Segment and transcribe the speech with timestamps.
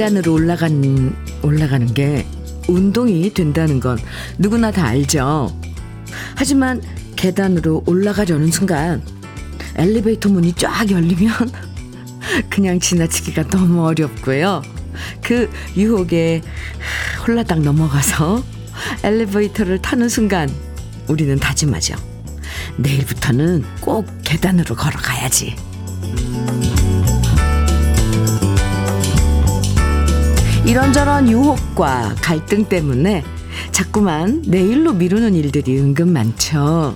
[0.00, 2.26] 계단으로 올라간, 올라가는 게
[2.68, 3.98] 운동이 된다는 건
[4.38, 5.54] 누구나 다 알죠.
[6.34, 6.80] 하지만
[7.16, 9.02] 계단으로 올라가려는 순간
[9.76, 11.34] 엘리베이터 문이 쫙 열리면
[12.48, 14.62] 그냥 지나치기가 너무 어렵고요.
[15.22, 16.40] 그 유혹에
[17.26, 18.42] 홀라당 넘어가서
[19.04, 20.48] 엘리베이터를 타는 순간
[21.08, 21.94] 우리는 다짐하죠.
[22.78, 25.56] 내일부터는 꼭 계단으로 걸어가야지.
[30.70, 33.24] 이런저런 유혹과 갈등 때문에
[33.72, 36.94] 자꾸만 내일로 미루는 일들이 은근 많죠.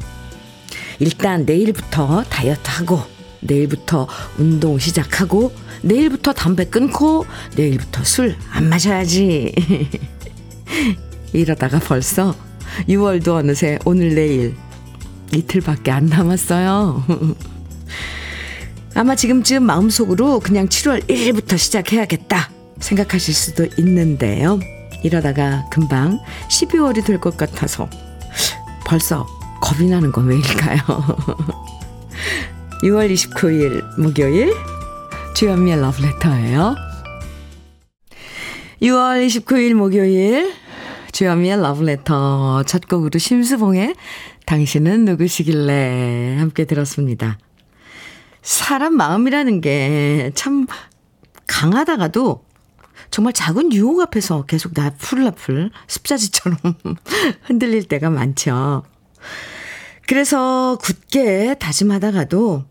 [1.01, 3.01] 일단 내일부터 다이어트하고,
[3.41, 4.07] 내일부터
[4.39, 5.53] 운동 시작하고,
[5.83, 9.53] 내일부터 담배 끊고, 내일부터 술 안 마셔야지.
[11.35, 12.33] 이러다가 벌써
[12.89, 14.55] 6월도 어느새 오늘 내일
[15.33, 17.05] 이틀밖에 안 남았어요.
[18.95, 24.59] 아마 지금쯤 마음속으로 그냥 7월 1일부터 시작해야겠다 생각하실 수도 있는데요.
[25.03, 27.89] 이러다가 금방 12월이 될 것 같아서
[28.87, 29.27] 벌써
[29.61, 30.81] 겁이 나는 건 왜일까요?
[32.83, 34.55] 6월 29일 목요일
[35.35, 36.75] 주현미의 러브레터예요.
[38.83, 40.53] 6월 29일 목요일
[41.13, 43.95] 주현미의 러브레터 첫 곡으로 심수봉의
[44.47, 47.39] 당신은 누구시길래 함께 들었습니다.
[48.43, 50.67] 사람 마음이라는 게 참
[51.47, 52.44] 강하다가도
[53.15, 56.59] 정말 작은 유혹 앞에서 계속 나풀나풀 습자지처럼
[57.47, 58.83] 흔들릴 때가 많죠.
[60.09, 62.65] 그래서 굳게 다짐하다가도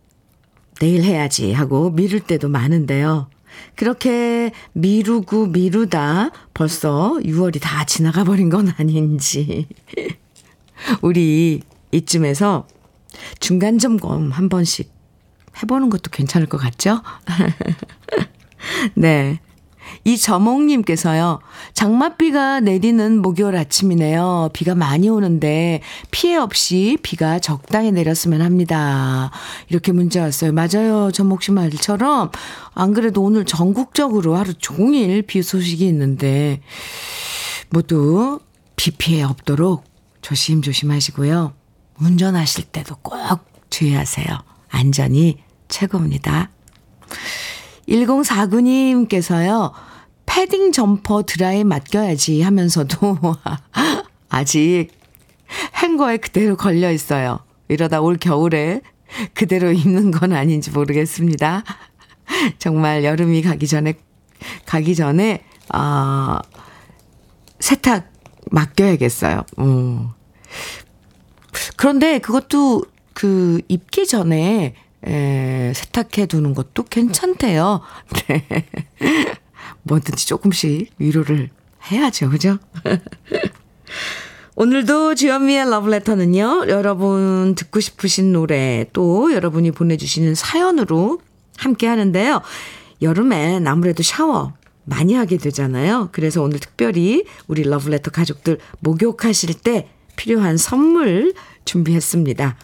[0.82, 3.30] 내일 해야지 하고 미룰 때도 많은데요.
[3.76, 9.70] 그렇게 미루고 미루다 벌써 6월이 다 지나가 버린 건 아닌지.
[11.02, 11.62] 우리
[11.94, 12.68] 이쯤에서
[13.40, 14.92] 중간 점검 한 번씩
[15.62, 17.02] 해보는 것도 괜찮을 것 같죠?
[18.96, 19.40] 네.
[20.04, 21.40] 이저몽님께서요,
[21.74, 24.50] 장맛비가 내리는 목요일 아침이네요.
[24.54, 25.82] 비가 많이 오는데
[26.12, 29.32] 피해 없이 비가 적당히 내렸으면 합니다.
[29.70, 30.52] 이렇게 문자 왔어요.
[30.52, 31.12] 맞아요.
[31.12, 32.32] 저목 씨 말처럼
[32.74, 36.62] 안 그래도 오늘 전국적으로 하루 종일 비 소식이 있는데
[37.70, 38.40] 모두
[38.76, 39.84] 비 피해 없도록
[40.22, 41.54] 조심조심 하시고요.
[42.00, 43.40] 운전하실 때도 꼭
[43.70, 44.28] 주의하세요.
[44.70, 45.38] 안전이
[45.68, 46.50] 최고입니다.
[47.88, 49.72] 1049님께서요,
[50.26, 53.18] 패딩 점퍼 드라이 맡겨야지 하면서도
[54.30, 54.90] 아직
[55.76, 57.40] 행거에 그대로 걸려 있어요.
[57.68, 58.82] 이러다 올 겨울에
[59.34, 61.64] 그대로 입는 건 아닌지 모르겠습니다.
[62.58, 63.96] 정말 여름이 가기 전에,
[64.66, 66.42] 가기 전에, 아,
[67.60, 68.12] 세탁
[68.52, 69.44] 맡겨야겠어요.
[69.60, 70.10] 음.
[71.76, 72.84] 그런데 그것도
[73.14, 77.82] 그 입기 전에 에, 세탁해 두는 것도 괜찮대요.
[78.28, 78.46] 네.
[79.84, 81.50] 뭐든지 조금씩 위로를
[81.92, 82.30] 해야죠.
[82.30, 82.58] 그죠?
[84.56, 91.20] 오늘도 주현미의 러브레터는요, 여러분 듣고 싶으신 노래, 또 여러분이 보내주시는 사연으로
[91.58, 92.42] 함께 하는데요.
[93.02, 94.54] 여름엔 아무래도 샤워
[94.86, 96.10] 많이 하게 되잖아요.
[96.12, 101.34] 그래서 오늘 특별히 우리 러브레터 가족들 목욕하실 때 필요한 선물
[101.66, 102.56] 준비했습니다.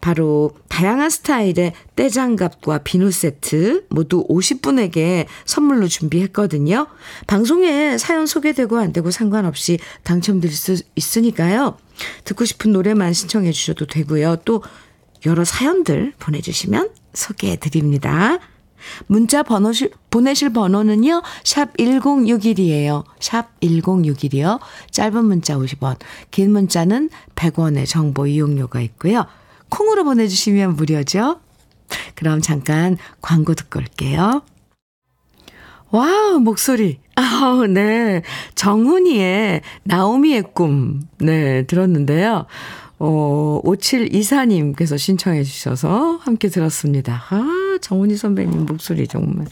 [0.00, 6.86] 바로 다양한 스타일의 떼장갑과 비누 세트 모두 50분에게 선물로 준비했거든요.
[7.26, 11.76] 방송에 사연 소개되고 안 되고 상관없이 당첨될 수 있으니까요.
[12.24, 14.36] 듣고 싶은 노래만 신청해 주셔도 되고요.
[14.44, 14.62] 또
[15.26, 18.38] 여러 사연들 보내주시면 소개해 드립니다.
[19.06, 23.04] 문자 번호실, 보내실 번호는요, 샵 1061이에요.
[23.20, 24.60] 샵 1061이요.
[24.90, 25.96] 짧은 문자 50원,
[26.30, 29.26] 긴 문자는 100원의 정보 이용료가 있고요.
[29.68, 31.40] 콩으로 보내주시면 무료죠.
[32.14, 34.42] 그럼 잠깐 광고 듣고 올게요.
[35.90, 36.98] 와우, 목소리.
[37.14, 38.22] 아우, 네.
[38.56, 41.02] 정훈희의 나오미의 꿈.
[41.18, 42.46] 네, 들었는데요.
[42.98, 47.24] 어, 5724님께서 신청해 주셔서 함께 들었습니다.
[47.30, 49.46] 아, 정훈이 선배님 목소리 정말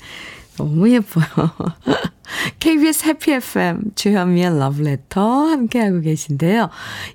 [0.56, 1.26] 너무 예뻐요.
[2.58, 6.70] KBS 해피 FM 주현미의 러브레터 함께하고 계신데요.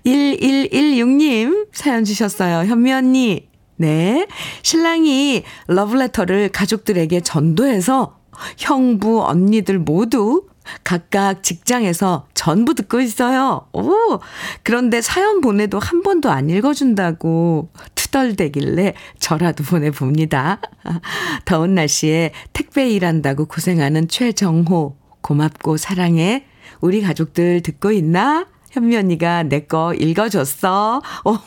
[0.06, 2.70] 1116님 사연 주셨어요.
[2.70, 3.48] 현미 언니.
[3.78, 4.28] 네.
[4.64, 8.18] 신랑이 러브레터를 가족들에게 전도해서
[8.58, 10.46] 형부, 언니들 모두
[10.84, 13.68] 각각 직장에서 전부 듣고 있어요.
[13.74, 14.20] 오!
[14.64, 20.62] 그런데 사연 보내도 한 번도 안 읽어준다고 투덜대길래 저라도 보내봅니다.
[21.46, 24.96] 더운 날씨에 택배 일한다고 고생하는 최정호.
[25.22, 26.46] 고맙고 사랑해.
[26.80, 28.48] 우리 가족들 듣고 있나?
[28.72, 31.02] 현미 언니가 내 거 읽어줬어.
[31.26, 31.38] 오,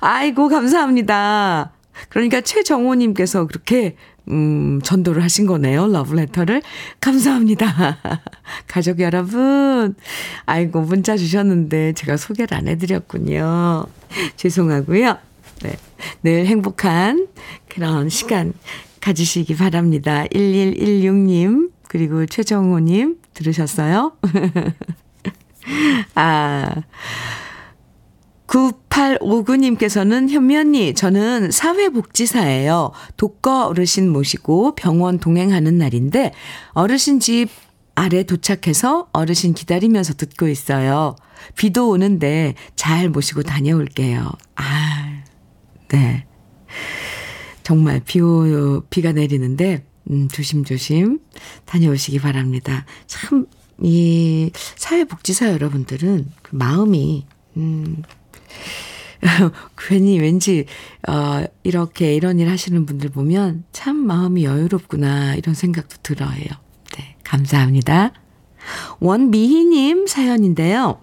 [0.00, 1.72] 아이고, 감사합니다.
[2.10, 3.96] 그러니까 최정호님께서 그렇게,
[4.28, 5.86] 음, 전도를 하신 거네요.
[5.88, 6.62] 러브레터를.
[7.00, 7.98] 감사합니다.
[8.66, 9.94] 가족 여러분.
[10.46, 13.86] 아이고, 문자 주셨는데 제가 소개를 안 해드렸군요.
[14.36, 15.18] 죄송하고요.
[15.62, 15.76] 네.
[16.22, 17.28] 늘 행복한
[17.68, 18.52] 그런 시간
[19.00, 20.24] 가지시기 바랍니다.
[20.32, 24.12] 1116님, 그리고 최정호님, 들으셨어요?
[26.14, 26.82] 아.
[28.96, 32.92] 9859님께서는 현미 언니, 저는 사회복지사예요.
[33.18, 36.32] 독거 어르신 모시고 병원 동행하는 날인데,
[36.70, 37.48] 어르신 집
[37.94, 41.16] 아래 도착해서 어르신 기다리면서 듣고 있어요.
[41.56, 44.30] 비도 오는데 잘 모시고 다녀올게요.
[44.56, 45.22] 아,
[45.88, 46.24] 네.
[47.62, 51.20] 정말 비 오, 비가 내리는데, 음, 조심조심
[51.66, 52.86] 다녀오시기 바랍니다.
[53.06, 53.46] 참,
[53.82, 57.26] 이 사회복지사 여러분들은 그 마음이,
[57.58, 58.02] 음,
[59.78, 60.66] 괜히 왠지,
[61.08, 66.44] 어, 이렇게 이런 일 하시는 분들 보면 참 마음이 여유롭구나, 이런 생각도 들어요.
[66.96, 68.12] 네, 감사합니다.
[69.00, 71.00] 원미희님 사연인데요.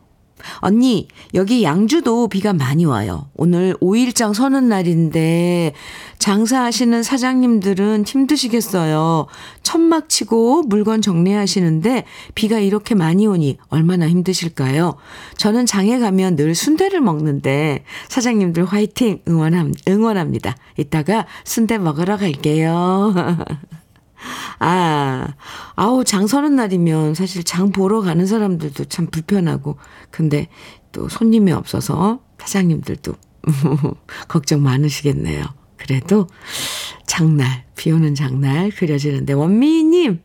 [0.58, 3.28] 언니, 여기 양주도 비가 많이 와요.
[3.36, 5.74] 오늘 5일장 서는 날인데
[6.20, 9.28] 장사하시는 사장님들은 힘드시겠어요.
[9.62, 14.96] 천막 치고 물건 정리하시는데 비가 이렇게 많이 오니 얼마나 힘드실까요?
[15.38, 20.56] 저는 장에 가면 늘 순대를 먹는데 사장님들 화이팅 응원함, 응원합니다.
[20.78, 23.14] 이따가 순대 먹으러 갈게요.
[24.60, 25.28] 아,
[25.76, 29.78] 아우, 장 서는 날이면 사실 장 보러 가는 사람들도 참 불편하고,
[30.12, 30.48] 근데
[30.92, 33.14] 또 손님이 없어서 사장님들도
[34.28, 35.44] 걱정 많으시겠네요.
[35.78, 36.28] 그래도
[37.08, 40.22] 장날, 비 오는 장날 그려지는데, 원미님,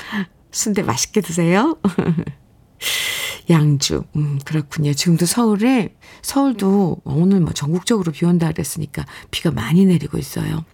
[0.50, 1.76] 순대 맛있게 드세요.
[3.50, 4.92] 양주, 음, 그렇군요.
[4.94, 10.64] 지금도 서울에, 서울도 오늘 뭐 전국적으로 비 온다 그랬으니까 비가 많이 내리고 있어요.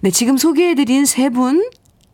[0.00, 1.68] 네, 지금 소개해드린 세 분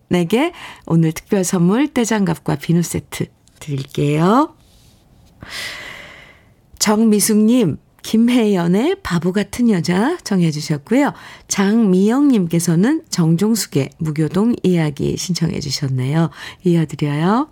[0.08, 0.52] 내게
[0.86, 3.26] 오늘 특별 선물 떼장갑과 비누 세트
[3.60, 4.54] 드릴게요.
[6.78, 11.12] 정미숙님, 김혜연의 바보 같은 여자 정해주셨고요.
[11.48, 16.30] 장미영님께서는 정종숙의 무교동 이야기 신청해 주셨네요.
[16.62, 17.50] 이어드려요.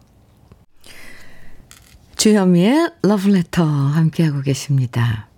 [2.17, 5.29] 주현미의 러브레터 함께하고 계십니다.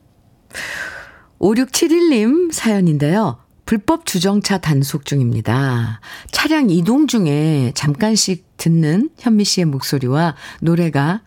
[1.40, 3.38] 5671님 사연인데요.
[3.66, 6.00] 불법 주정차 단속 중입니다.
[6.30, 11.22] 차량 이동 중에 잠깐씩 듣는 현미 씨의 목소리와 노래가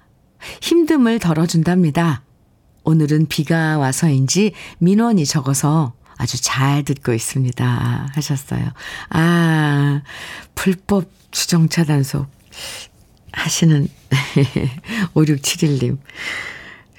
[0.62, 2.24] 힘듦을 덜어준답니다.
[2.86, 8.08] 오늘은 비가 와서인지 민원이 적어서 아주 잘 듣고 있습니다.
[8.16, 8.72] 하셨어요.
[9.10, 10.02] 아,
[10.56, 12.28] 불법 주정차 단속
[13.34, 13.86] 하시는
[15.14, 15.98] 5671님.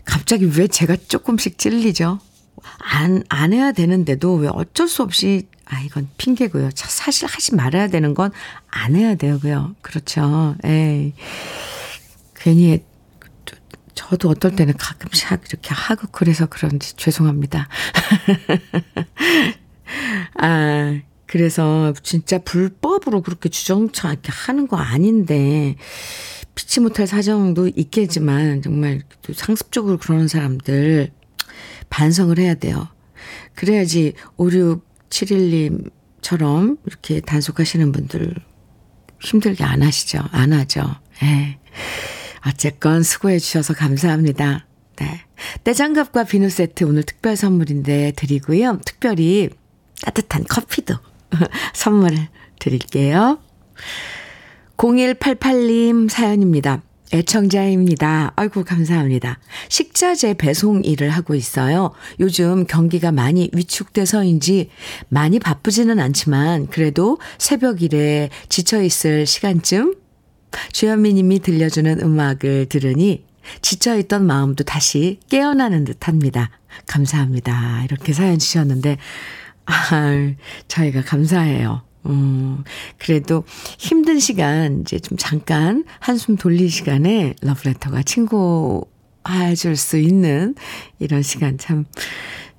[0.04, 2.18] 갑자기 왜 제가 조금씩 찔리죠?
[2.78, 6.70] 안, 안 해야 되는데도 왜 어쩔 수 없이, 아, 이건 핑계고요.
[6.74, 8.30] 사실 하지 말아야 되는 건
[8.70, 9.74] 안 해야 되고요.
[9.82, 10.56] 그렇죠.
[10.64, 11.12] 에이.
[12.36, 12.82] 괜히,
[13.94, 17.68] 저도 어떨 때는 가끔씩 이렇게 하고 그래서 그런지 죄송합니다.
[20.38, 25.76] 아, 그래서 진짜 불법으로 그렇게 주정차 이렇게 하는 거 아닌데,
[26.54, 29.02] 피치 못할 사정도 있겠지만, 정말
[29.34, 31.12] 상습적으로 그러는 사람들,
[31.90, 32.88] 반성을 해야 돼요.
[33.54, 38.34] 그래야지 5671님처럼 이렇게 단속하시는 분들
[39.20, 40.24] 힘들게 안 하시죠.
[40.32, 40.82] 안 하죠.
[41.22, 41.58] 예.
[42.46, 44.66] 어쨌건 수고해 주셔서 감사합니다.
[44.96, 45.20] 네.
[45.64, 48.80] 떼장갑과 비누 세트 오늘 특별 선물인데 드리고요.
[48.84, 49.50] 특별히
[50.02, 50.94] 따뜻한 커피도
[51.74, 52.16] 선물
[52.58, 53.38] 드릴게요.
[54.76, 56.82] 0188님 사연입니다.
[57.12, 58.32] 애청자입니다.
[58.36, 59.38] 아이고, 감사합니다.
[59.68, 61.92] 식자재 배송 일을 하고 있어요.
[62.20, 64.70] 요즘 경기가 많이 위축돼서인지
[65.08, 69.96] 많이 바쁘지는 않지만 그래도 새벽 일에 지쳐있을 시간쯤
[70.72, 73.24] 주현미 님이 들려주는 음악을 들으니
[73.62, 76.50] 지쳐있던 마음도 다시 깨어나는 듯 합니다.
[76.86, 77.84] 감사합니다.
[77.84, 78.98] 이렇게 사연 주셨는데,
[79.66, 80.32] 아,
[80.68, 81.82] 저희가 감사해요.
[82.06, 82.64] 음,
[82.98, 83.44] 그래도
[83.78, 88.86] 힘든 시간, 이제 좀 잠깐 한숨 돌릴 시간에 러브레터가 친구
[89.28, 90.54] 해줄 수 있는
[90.98, 91.84] 이런 시간 참,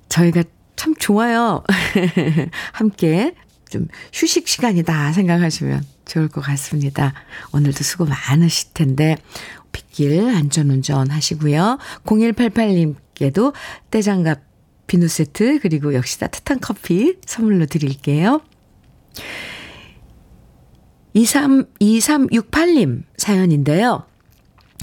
[0.08, 0.44] 저희가
[0.76, 1.62] 참 좋아요.
[2.72, 3.34] 함께
[3.70, 7.14] 좀 휴식 시간이다 생각하시면 좋을 것 같습니다.
[7.52, 9.16] 오늘도 수고 많으실 텐데,
[9.72, 11.78] 빗길 안전운전 하시고요.
[12.04, 13.54] 0188님께도
[13.90, 14.40] 떼장갑
[14.86, 18.42] 비누 세트, 그리고 역시 따뜻한 커피 선물로 드릴게요.
[21.14, 24.04] 23, 2368님 사연인데요.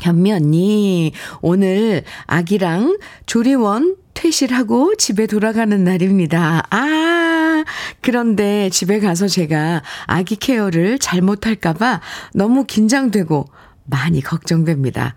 [0.01, 6.63] 현미 언니, 오늘 아기랑 조리원 퇴실하고 집에 돌아가는 날입니다.
[6.69, 7.63] 아,
[8.01, 12.01] 그런데 집에 가서 제가 아기 케어를 잘못할까봐
[12.33, 13.45] 너무 긴장되고
[13.85, 15.15] 많이 걱정됩니다.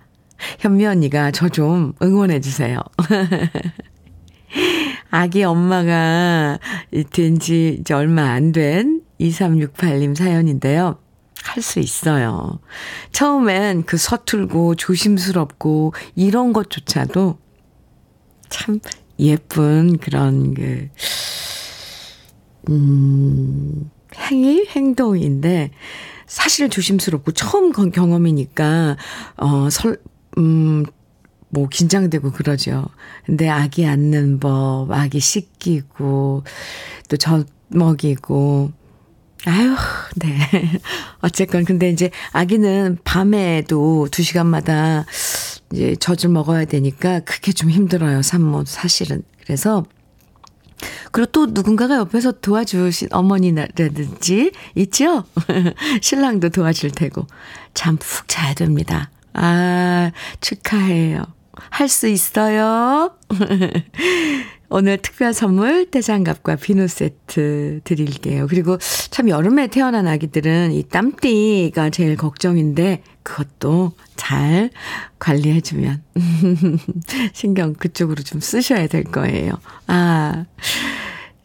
[0.61, 2.79] 현미 언니가 저 좀 응원해주세요.
[5.11, 6.59] 아기 엄마가
[7.13, 10.99] 된 지 이제 얼마 안 된 2368님 사연인데요.
[11.43, 12.61] 할 수 있어요.
[13.11, 17.37] 처음엔 그 서툴고 조심스럽고 이런 것조차도
[18.49, 18.81] 참
[19.19, 20.89] 예쁜 그런 그,
[22.69, 24.67] 음, 행위?
[24.67, 25.73] 행동인데,
[26.27, 28.97] 사실 조심스럽고 처음 경험이니까,
[29.37, 30.01] 어, 설,
[30.39, 30.85] 음,
[31.49, 32.87] 뭐, 긴장되고 그러죠.
[33.27, 36.45] 근데 아기 앉는 법, 아기 씻기고,
[37.09, 38.73] 또 젖 먹이고,
[39.47, 39.75] 아유,
[40.17, 40.29] 네.
[41.21, 45.05] 어쨌건, 근데 이제 아기는 밤에도 두 시간마다
[45.73, 48.23] 이제 젖을 먹어야 되니까 그게 좀 힘들어요.
[48.23, 49.23] 산모, 사실은.
[49.45, 49.85] 그래서,
[51.13, 55.25] 그리고 또 누군가가 옆에서 도와주신 어머니라든지 있죠?
[56.03, 57.27] 신랑도 도와줄 테고.
[57.75, 59.11] 잠 푹 자야 됩니다.
[59.33, 61.25] 아, 축하해요.
[61.71, 63.13] 할 수 있어요.
[64.75, 68.47] 오늘 특별 선물 떼장갑과 비누 세트 드릴게요.
[68.49, 68.79] 그리고
[69.11, 74.71] 참 여름에 태어난 아기들은 이 땀띠가 제일 걱정인데 그것도 잘
[75.19, 76.03] 관리해주면
[77.35, 79.53] 신경 그쪽으로 좀 쓰셔야 될 거예요.
[79.87, 80.47] 아.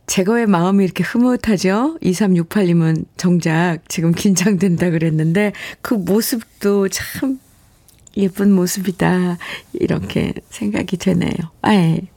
[0.05, 1.98] 제거의 마음이 이렇게 흐뭇하죠?
[2.01, 7.41] 2368님은 정작 지금 긴장된다 그랬는데 그 모습도 참
[8.15, 9.38] 예쁜 모습이다.
[9.74, 11.34] 이렇게 생각이 되네요.
[11.62, 12.07] 아예.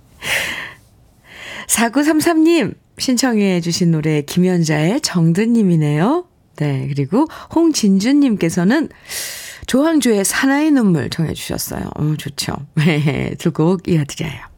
[1.70, 6.26] 4933님 신청해 주신 노래 김연자의 정든님이네요.
[6.56, 6.86] 네.
[6.88, 8.88] 그리고 홍진주님께서는
[9.66, 11.88] 조항조의 사나이 눈물 정해 주셨어요.
[11.94, 12.54] 어, 좋죠.
[12.74, 13.34] 네.
[13.38, 14.50] 두곡 이어드려요.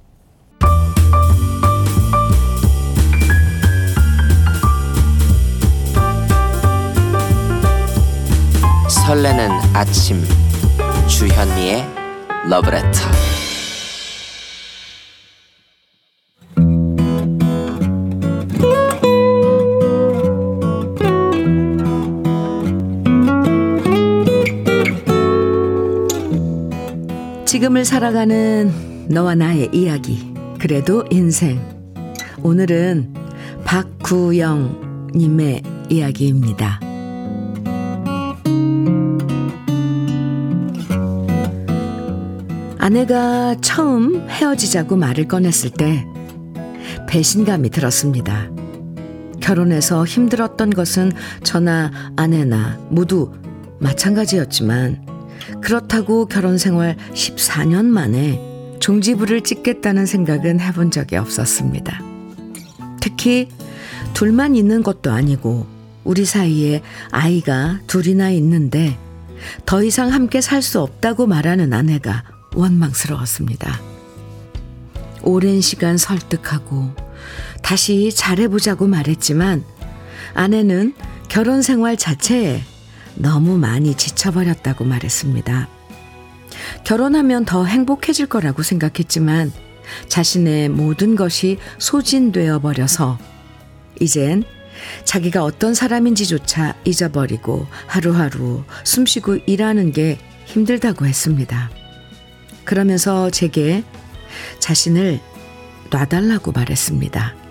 [8.88, 10.22] 설레는 아침
[11.08, 11.84] 주현미의
[12.48, 13.41] 러브레터
[27.62, 31.60] 지금을 살아가는 너와 나의 이야기 그래도 인생
[32.42, 33.14] 오늘은
[33.64, 36.80] 박구영님의 이야기입니다.
[42.78, 46.04] 아내가 처음 헤어지자고 말을 꺼냈을 때
[47.08, 48.50] 배신감이 들었습니다.
[49.40, 51.12] 결혼해서 힘들었던 것은
[51.44, 53.30] 저나 아내나 모두
[53.78, 55.11] 마찬가지였지만
[55.60, 58.40] 그렇다고 결혼 생활 14년 만에
[58.80, 62.00] 종지부를 찍겠다는 생각은 해본 적이 없었습니다.
[63.00, 63.48] 특히
[64.14, 65.66] 둘만 있는 것도 아니고
[66.04, 68.98] 우리 사이에 아이가 둘이나 있는데
[69.66, 73.80] 더 이상 함께 살 수 없다고 말하는 아내가 원망스러웠습니다.
[75.22, 76.90] 오랜 시간 설득하고
[77.62, 79.64] 다시 잘해보자고 말했지만
[80.34, 80.94] 아내는
[81.28, 82.62] 결혼 생활 자체에
[83.14, 85.68] 너무 많이 지쳐버렸다고 말했습니다.
[86.84, 89.52] 결혼하면 더 행복해질 거라고 생각했지만
[90.08, 93.18] 자신의 모든 것이 소진되어 버려서
[94.00, 94.44] 이젠
[95.04, 101.70] 자기가 어떤 사람인지조차 잊어버리고 하루하루 숨쉬고 일하는 게 힘들다고 했습니다.
[102.64, 103.84] 그러면서 제게
[104.60, 105.20] 자신을
[105.90, 107.41] 놔달라고 말했습니다.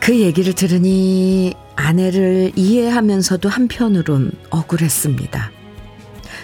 [0.00, 5.50] 그 얘기를 들으니 아내를 이해하면서도 한편으론 억울했습니다.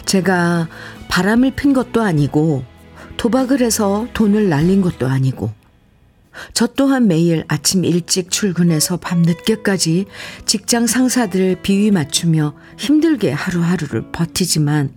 [0.04, 0.68] 제가
[1.08, 2.64] 바람을 핀 것도 아니고
[3.16, 5.52] 도박을 해서 돈을 날린 것도 아니고
[6.52, 10.04] 저 또한 매일 아침 일찍 출근해서 밤늦게까지
[10.44, 14.90] 직장 상사들 비위 맞추며 힘들게 하루하루를 버티지만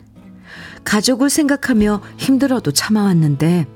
[0.83, 3.67] 가족을 생각하며 힘들어도 참아왔는데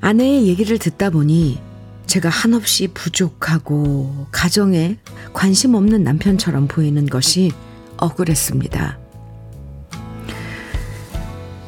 [0.00, 1.73] 아내의 얘기를 듣다 보니
[2.14, 4.98] 제가 한없이 부족하고 가정에
[5.32, 7.50] 관심 없는 남편처럼 보이는 것이
[7.96, 9.00] 억울했습니다.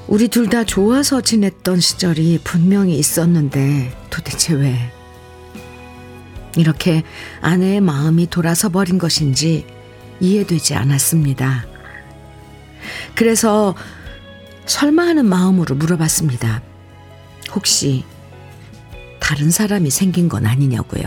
[0.07, 4.79] 우리 둘 다 좋아서 지냈던 시절이 분명히 있었는데 도대체 왜
[6.57, 7.03] 이렇게
[7.41, 9.67] 아내의 마음이 돌아서 버린 것인지
[10.21, 11.67] 이해되지 않았습니다.
[13.17, 13.75] 그래서
[14.67, 16.63] 설마 하는 마음으로 물어봤습니다.
[17.53, 18.05] 혹시
[19.27, 21.03] 다른 사람이 생긴 건 아니냐고요.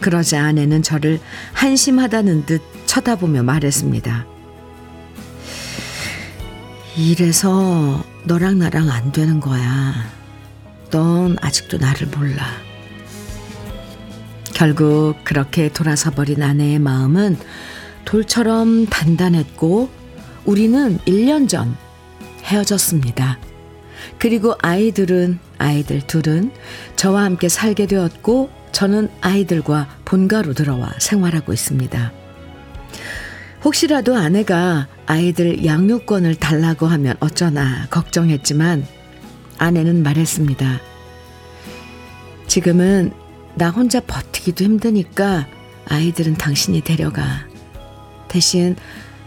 [0.00, 1.18] 그러자 아내는 저를
[1.54, 4.26] 한심하다는 듯 쳐다보며 말했습니다.
[6.98, 9.94] 이래서 너랑 나랑 안 되는 거야.
[10.90, 12.44] 넌 아직도 나를 몰라.
[14.52, 17.38] 결국 그렇게 돌아서 버린 아내의 마음은
[18.04, 19.88] 돌처럼 단단했고
[20.44, 21.74] 우리는 1년 전
[22.42, 23.38] 헤어졌습니다.
[24.18, 26.52] 그리고 아이들은, 아이들 둘은
[26.96, 32.12] 저와 함께 살게 되었고 저는 아이들과 본가로 들어와 생활하고 있습니다.
[33.64, 38.86] 혹시라도 아내가 아이들 양육권을 달라고 하면 어쩌나 걱정했지만
[39.58, 40.80] 아내는 말했습니다.
[42.46, 43.12] 지금은
[43.54, 45.46] 나 혼자 버티기도 힘드니까
[45.86, 47.46] 아이들은 당신이 데려가.
[48.28, 48.76] 대신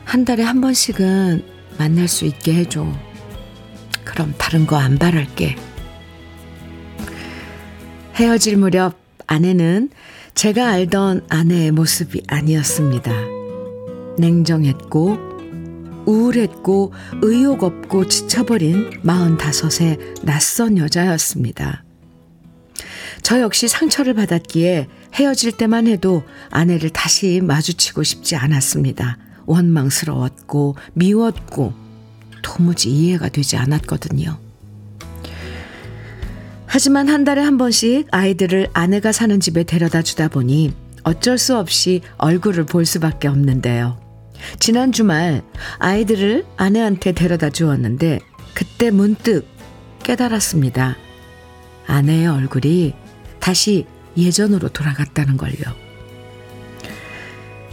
[0.06, 1.46] 한 달에 한 번씩은
[1.78, 2.92] 만날 수 있게 해줘.
[4.04, 5.56] 그럼 다른 거 안 바랄게.
[8.16, 8.96] 헤어질 무렵
[9.28, 9.90] 아내는
[10.36, 13.12] 제가 알던 아내의 모습이 아니었습니다.
[14.18, 15.18] 냉정했고,
[16.06, 21.84] 우울했고, 의욕 없고 지쳐버린 45의 낯선 여자였습니다.
[23.22, 29.18] 저 역시 상처를 받았기에 헤어질 때만 해도 아내를 다시 마주치고 싶지 않았습니다.
[29.46, 31.74] 원망스러웠고, 미웠고,
[32.44, 34.38] 도무지 이해가 되지 않았거든요.
[36.68, 40.74] 하지만 한 달에 한 번씩 아이들을 아내가 사는 집에 데려다 주다 보니
[41.04, 44.00] 어쩔 수 없이 얼굴을 볼 수밖에 없는데요.
[44.60, 45.42] 지난 주말
[45.80, 48.20] 아이들을 아내한테 데려다 주었는데
[48.54, 49.48] 그때 문득
[50.04, 50.98] 깨달았습니다.
[51.88, 52.94] 아내의 얼굴이
[53.40, 53.86] 다시
[54.18, 55.84] 예전으로 돌아갔다는 걸요.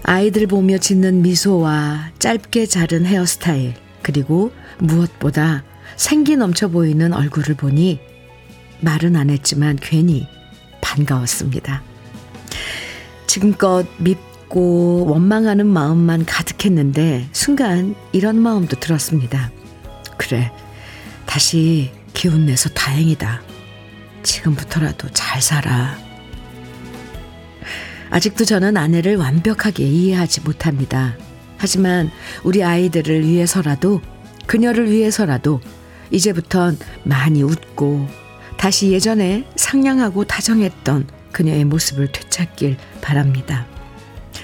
[0.03, 5.64] 아이들 보며 짓는 미소와 짧게 자른 헤어스타일, 그리고 무엇보다
[5.97, 8.00] 생기 넘쳐 보이는 얼굴을 보니
[8.80, 10.26] 말은 안 했지만 괜히
[10.80, 11.83] 반가웠습니다.
[13.26, 19.50] 지금껏 밉고 원망하는 마음만 가득했는데 순간 이런 마음도 들었습니다.
[20.17, 20.50] 그래,
[21.26, 23.43] 다시 기운 내서 다행이다.
[24.23, 25.97] 지금부터라도 잘 살아.
[28.10, 31.15] 아직도 저는 아내를 완벽하게 이해하지 못합니다.
[31.61, 32.11] 하지만
[32.43, 34.01] 우리 아이들을 위해서라도,
[34.47, 35.61] 그녀를 위해서라도,
[36.11, 38.07] 이제부턴 많이 웃고,
[38.57, 43.67] 다시 예전에 상냥하고 다정했던 그녀의 모습을 되찾길 바랍니다.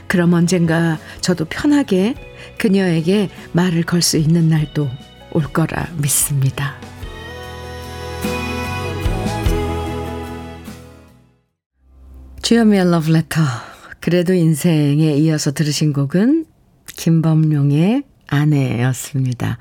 [0.07, 2.15] 그럼 언젠가 저도 편하게
[2.59, 4.89] 그녀에게 말을 걸 수 있는 날도
[5.33, 6.75] 올 거라 믿습니다.
[12.43, 13.41] 주현미의 러브레터.
[14.01, 16.47] 그래도 인생에 이어서 들으신 곡은
[16.97, 19.59] 김범룡의 아내였습니다.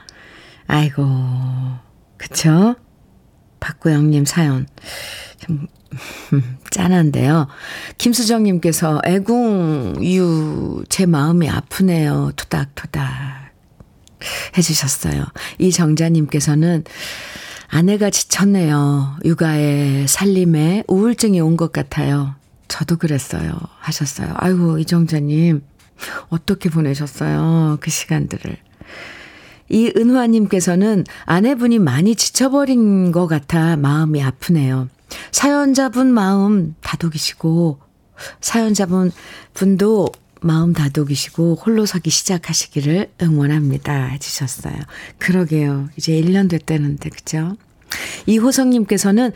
[0.68, 1.06] 아이고,
[2.18, 2.76] 그쵸?
[3.60, 4.68] 박구영님 사연.
[5.40, 5.68] 좀,
[6.72, 7.48] 짠한데요.
[7.98, 12.32] 김수정님께서 애궁 유, 제 마음이 아프네요.
[12.36, 13.46] 토닥토닥.
[14.58, 15.24] 해주셨어요.
[15.60, 16.84] 이정자님께서는
[17.68, 19.18] 아내가 지쳤네요.
[19.24, 22.36] 육아에, 살림에 우울증이 온 것 같아요.
[22.68, 23.54] 저도 그랬어요.
[23.80, 24.34] 하셨어요.
[24.38, 25.62] 아이고, 이정자님.
[26.30, 27.78] 어떻게 보내셨어요?
[27.80, 28.58] 그 시간들을.
[29.70, 34.90] 이 은화님께서는 아내분이 많이 지쳐버린 것 같아 마음이 아프네요.
[35.32, 37.80] 사연자분 마음 다독이시고,
[38.42, 39.12] 사연자분
[39.54, 40.10] 분도
[40.42, 44.06] 마음 다독이시고, 홀로 서기 시작하시기를 응원합니다.
[44.08, 44.76] 해주셨어요.
[45.18, 45.90] 그러게요.
[45.98, 47.56] 이제 1년 됐다는데, 그죠?
[48.28, 49.32] 이호성님께서는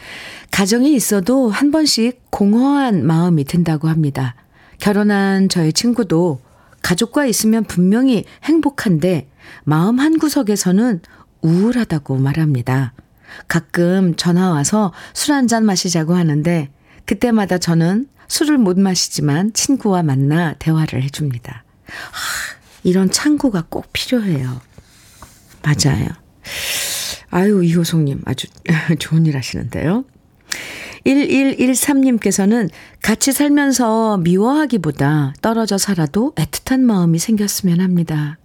[0.51, 4.35] 가정이 있어도 한 번씩 공허한 마음이 든다고 합니다.
[4.79, 6.41] 결혼한 저의 친구도
[6.81, 9.29] 가족과 있으면 분명히 행복한데
[9.63, 11.01] 마음 한구석에서는
[11.41, 12.93] 우울하다고 말합니다.
[13.47, 16.69] 가끔 전화 와서 술 한 잔 마시자고 하는데
[17.05, 21.63] 그때마다 저는 술을 못 마시지만 친구와 만나 대화를 해줍니다.
[21.87, 24.61] 하, 이런 창구가 꼭 필요해요.
[25.63, 26.07] 맞아요.
[27.31, 28.47] 아유, 이호송님 아주
[28.99, 30.05] 좋은 일 하시는데요.
[31.05, 32.69] 1113님께서는
[33.01, 38.37] 같이 살면서 미워하기보다 떨어져 살아도 애틋한 마음이 생겼으면 합니다.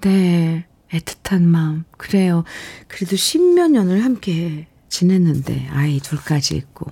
[0.00, 1.84] 네, 애틋한 마음.
[1.96, 2.44] 그래요.
[2.88, 6.90] 그래도 십몇 년을 함께 지냈는데, 아이 둘까지 있고.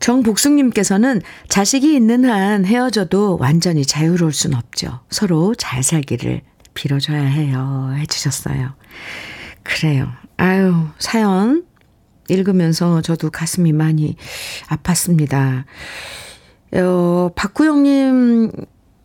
[0.00, 5.00] 정복숙님께서는 자식이 있는 한 헤어져도 완전히 자유로울 순 없죠.
[5.08, 6.42] 서로 잘 살기를
[6.74, 7.94] 빌어줘야 해요.
[7.96, 8.74] 해주셨어요.
[9.62, 10.12] 그래요.
[10.36, 11.64] 아유, 사연
[12.28, 14.16] 읽으면서 저도 가슴이 많이
[14.68, 15.64] 아팠습니다.
[16.74, 18.50] 어, 박구영님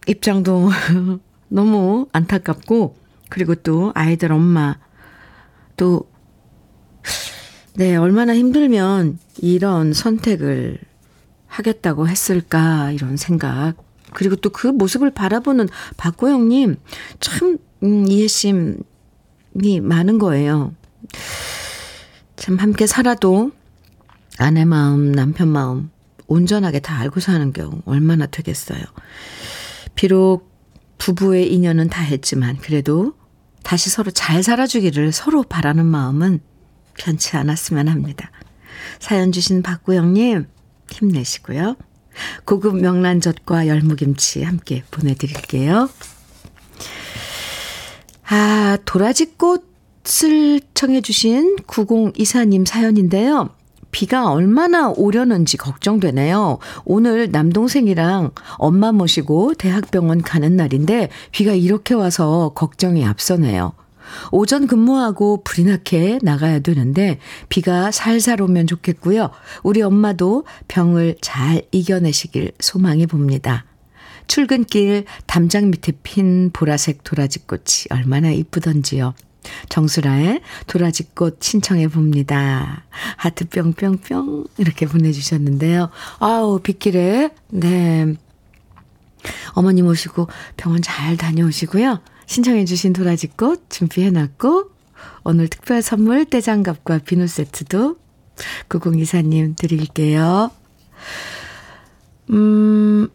[0.08, 0.70] 입장도
[1.50, 2.96] 너무 안타깝고,
[3.30, 4.78] 그리고 또 아이들 엄마,
[5.78, 6.10] 또,
[7.76, 10.80] 네, 얼마나 힘들면 이런 선택을
[11.48, 13.76] 하겠다고 했을까, 이런 생각.
[14.14, 16.78] 그리고 또 그 모습을 바라보는 박구영님,
[17.20, 18.78] 참, 음, 이해심이
[19.82, 20.74] 많은 거예요.
[22.40, 23.52] 참 함께 살아도
[24.38, 25.92] 아내 마음, 남편 마음
[26.28, 28.82] 온전하게 다 알고 사는 경우 얼마나 되겠어요.
[29.94, 30.50] 비록
[30.98, 33.14] 부부의 인연은 다 했지만 그래도
[33.62, 36.40] 다시 서로 잘 살아주기를 서로 바라는 마음은
[36.98, 38.32] 편치 않았으면 합니다.
[39.00, 40.48] 사연 주신 박구영님
[40.92, 41.76] 힘내시고요.
[42.46, 45.90] 고급 명란젓과 열무김치 함께 보내드릴게요.
[48.30, 49.69] 아, 도라지꽃
[50.24, 53.50] 을 청해주신 9024님 사연인데요.
[53.92, 56.58] 비가 얼마나 오려는지 걱정되네요.
[56.86, 63.74] 오늘 남동생이랑 엄마 모시고 대학병원 가는 날인데 비가 이렇게 와서 걱정이 앞서네요.
[64.32, 69.30] 오전 근무하고 불이 나게 나가야 되는데 비가 살살 오면 좋겠고요.
[69.64, 73.66] 우리 엄마도 병을 잘 이겨내시길 소망해 봅니다.
[74.28, 79.14] 출근길 담장 밑에 핀 보라색 도라지꽃이 얼마나 이쁘던지요.
[79.70, 82.86] 정수라의 도라지꽃 신청해 봅니다.
[83.18, 85.90] 하트 뿅뿅뿅 이렇게 보내주셨는데요.
[86.20, 88.14] 아우 빗길에 네
[89.54, 92.02] 어머니 모시고 병원 잘 다녀오시고요.
[92.26, 94.70] 신청해 주신 도라지꽃 준비해놨고
[95.24, 97.98] 오늘 특별 선물 떼장갑과 비누 세트도
[98.70, 100.52] 9024님 드릴게요.
[102.32, 103.10] 음,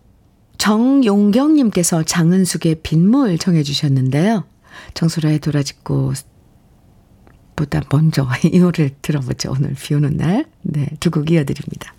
[0.58, 4.44] 정용경님께서 장은숙의 빗물 청해 주셨는데요.
[4.94, 6.16] 정수라의 도라지꽃
[7.56, 9.52] 보다 먼저 이 노래를 들어보죠.
[9.52, 10.44] 오늘 비 오는 날.
[10.62, 11.94] 네, 두 곡 이어드립니다.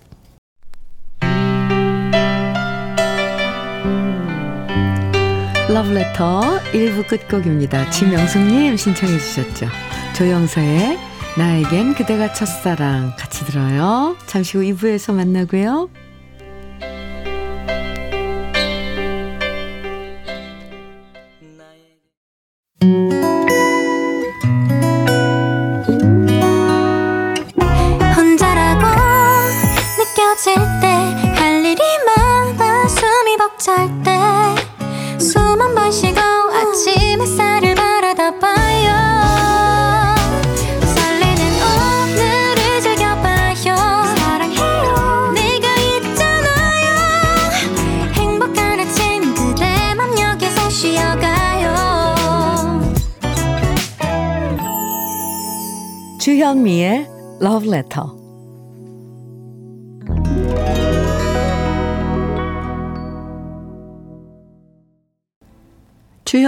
[5.70, 7.90] 러브레터 1부 끝곡입니다.
[7.90, 9.68] 지명숙님 신청해 주셨죠.
[10.16, 10.98] 조영서의
[11.38, 14.16] 나에겐 그대가 첫사랑 같이 들어요.
[14.26, 15.90] 잠시 후 2부에서 만나고요.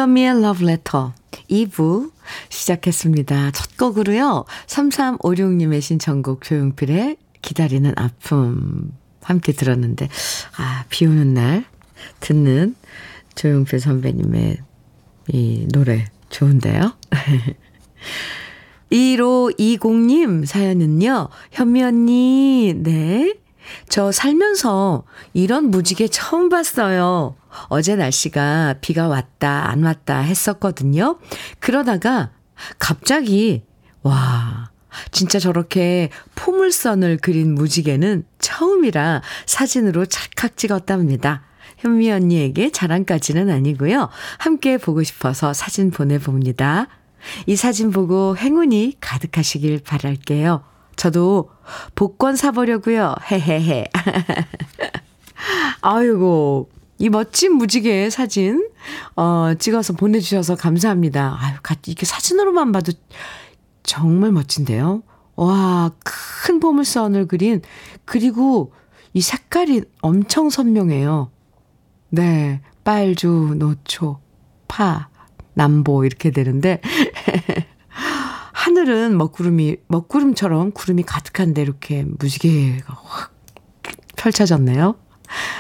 [0.08, 1.12] 주현미의 Letter
[1.50, 2.12] 2부
[2.50, 3.52] 시작했습니다.
[3.52, 4.46] 첫 곡으로요.
[4.68, 10.08] 3356님의 신청곡 조용필의 기다리는 아픔 함께 들었는데
[10.58, 11.66] 아, 비 오는 날
[12.22, 12.76] 듣는
[13.36, 14.58] 조용필 선배님의
[15.30, 16.94] 이 노래 좋은데요.
[18.90, 23.34] 1520님 사연은요, 현미 언니, 네.
[23.90, 25.04] 저 살면서
[25.34, 27.36] 이런 무지개 처음 봤어요.
[27.70, 31.20] 어제 날씨가 비가 왔다, 안 왔다 했었거든요.
[31.60, 32.32] 그러다가
[32.80, 33.64] 갑자기,
[34.04, 34.72] 와,
[35.12, 41.44] 진짜 저렇게 포물선을 그린 무지개는 처음이라 사진으로 찰칵 찍었답니다.
[41.78, 44.10] 현미 언니에게 자랑까지는 아니고요.
[44.40, 46.88] 함께 보고 싶어서 사진 보내봅니다.
[47.46, 50.64] 이 사진 보고 행운이 가득하시길 바랄게요.
[50.98, 51.50] 저도
[51.96, 53.16] 복권 사보려고요.
[53.32, 53.86] 헤헤헤.
[55.82, 58.68] 아이고, 이 멋진 무지개 사진,
[59.16, 61.38] 어, 찍어서 보내주셔서 감사합니다.
[61.40, 61.56] 아유,
[61.86, 62.92] 이렇게 사진으로만 봐도
[63.84, 65.04] 정말 멋진데요.
[65.36, 67.62] 와, 큰 보물선을 그린,
[68.04, 68.74] 그리고
[69.14, 71.32] 이 색깔이 엄청 선명해요.
[72.10, 74.20] 네, 빨주, 노초,
[74.68, 75.10] 파,
[75.54, 76.82] 남보 이렇게 되는데
[78.58, 83.32] 하늘은 먹구름이 먹구름처럼 구름이 가득한데 이렇게 무지개가 확
[84.16, 84.96] 펼쳐졌네요.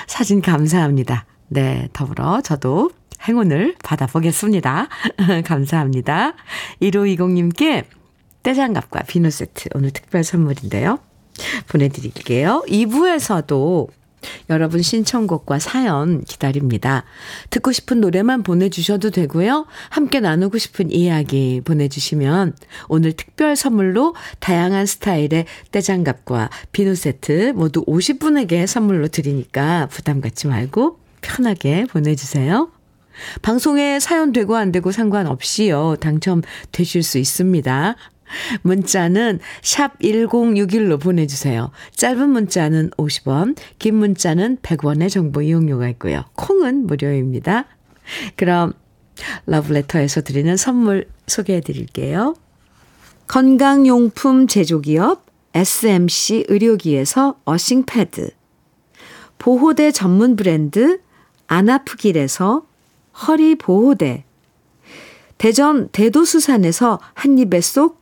[0.08, 1.28] 사진 감사합니다.
[1.48, 2.90] 네, 더불어 저도
[3.28, 4.88] 행운을 받아보겠습니다.
[5.46, 6.34] 감사합니다.
[6.82, 7.86] 1520님께
[8.42, 10.98] 떼장갑과 비누 세트 오늘 특별 선물인데요.
[11.68, 12.64] 보내드릴게요.
[12.68, 13.90] 2부에서도
[14.50, 17.04] 여러분 신청곡과 사연 기다립니다.
[17.50, 19.66] 듣고 싶은 노래만 보내주셔도 되고요.
[19.90, 22.56] 함께 나누고 싶은 이야기 보내주시면
[22.88, 31.00] 오늘 특별 선물로 다양한 스타일의 떼장갑과 비누 세트 모두 50분에게 선물로 드리니까 부담 갖지 말고
[31.22, 32.72] 편하게 보내주세요.
[33.42, 35.98] 방송에 사연 되고 안 되고 상관없이요.
[36.00, 37.96] 당첨되실 수 있습니다.
[38.62, 41.72] 문자는 샵 1061로 보내주세요.
[41.96, 46.24] 짧은 문자는 50원, 긴 문자는 100원의 정보 이용료가 있고요.
[46.36, 47.66] 콩은 무료입니다.
[48.36, 48.74] 그럼
[49.46, 52.36] 러브레터에서 드리는 선물 소개해 드릴게요.
[53.28, 58.30] 건강용품 제조기업 SMC 의료기에서 어싱패드
[59.38, 61.00] 보호대 전문 브랜드
[61.48, 62.66] 안아프길에서
[63.28, 64.26] 허리 보호대,
[65.38, 68.02] 대전 대도수산에서 한입에 쏙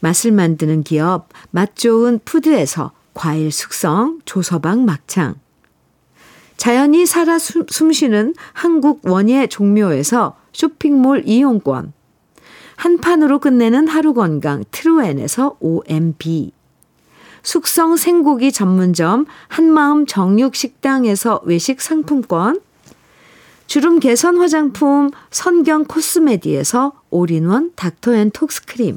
[0.00, 5.34] 맛을 만드는 기업 맛 좋은 푸드에서 과일 숙성 조서방 막창,
[6.56, 11.92] 자연이 살아 숨쉬는 한국 원예 종묘에서 쇼핑몰 이용권,
[12.76, 16.52] 한 판으로 끝내는 하루 건강 트루엔에서 OMB,
[17.42, 22.60] 숙성 생고기 전문점 한마음 정육식당에서 외식 상품권,
[23.66, 28.96] 주름 개선 화장품 선경 코스메디에서 올인원 닥터앤톡스크림,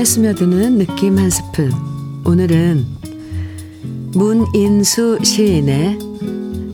[0.00, 1.70] 마음에 스며드는 느낌 한 스푼.
[2.24, 2.86] 오늘은
[4.14, 5.98] 문인수 시인의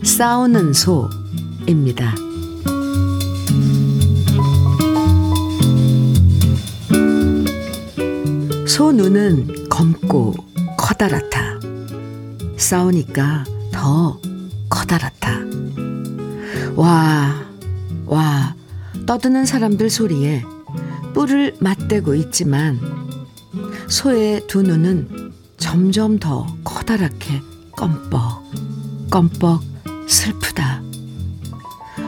[0.01, 2.15] 싸우는 소입니다.
[8.65, 10.33] 소 눈은 검고
[10.77, 11.59] 커다랗다.
[12.55, 14.21] 싸우니까 더
[14.69, 15.41] 커다랗다.
[16.77, 17.35] 와,
[18.05, 18.55] 와,
[19.05, 20.43] 떠드는 사람들 소리에
[21.13, 22.96] 뿔을 맞대고 있지만
[23.89, 28.19] 소의 두 눈은 점점 더 커다랗게 껌뻑,
[29.09, 29.61] 껌뻑
[30.07, 30.81] 슬프다.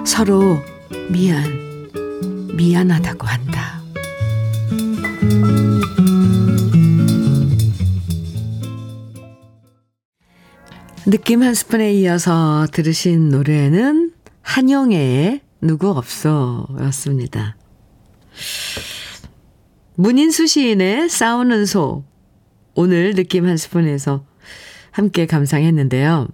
[0.06, 0.58] 서로
[1.10, 1.90] 미안,
[2.56, 3.82] 미안하다고 한다.
[11.06, 14.12] 느낌 한 스푼에 이어서 들으신 노래는
[14.42, 17.56] 한영애의 누구 없어 였습니다.
[20.00, 22.06] 문인수 시인의 싸우는 소.
[22.74, 24.24] 오늘 느낌 한 스푼에서
[24.92, 26.30] 함께 감상했는데요.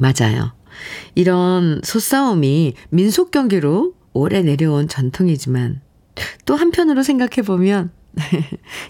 [0.00, 0.52] 맞아요.
[1.14, 5.80] 이런 소싸움이 민속 경기로 오래 내려온 전통이지만
[6.44, 7.90] 또 한편으로 생각해 보면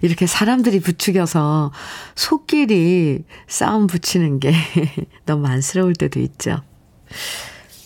[0.02, 1.70] 이렇게 사람들이 부추겨서
[2.16, 4.52] 소끼리 싸움 붙이는 게
[5.24, 6.62] 너무 안쓰러울 때도 있죠.